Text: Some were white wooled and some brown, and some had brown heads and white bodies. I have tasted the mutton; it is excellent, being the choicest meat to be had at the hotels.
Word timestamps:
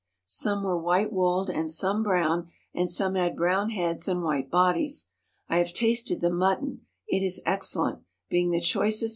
Some 0.25 0.63
were 0.63 0.81
white 0.81 1.13
wooled 1.13 1.51
and 1.51 1.69
some 1.69 2.01
brown, 2.01 2.49
and 2.73 2.89
some 2.89 3.13
had 3.13 3.35
brown 3.35 3.69
heads 3.69 4.07
and 4.07 4.23
white 4.23 4.49
bodies. 4.49 5.09
I 5.47 5.59
have 5.59 5.73
tasted 5.73 6.21
the 6.21 6.31
mutton; 6.31 6.87
it 7.07 7.23
is 7.23 7.39
excellent, 7.45 7.99
being 8.27 8.49
the 8.49 8.61
choicest 8.61 8.73
meat 8.73 8.73
to 8.73 8.77
be 8.77 8.77
had 8.79 8.87
at 8.89 8.89
the 8.89 8.99
hotels. 8.99 9.09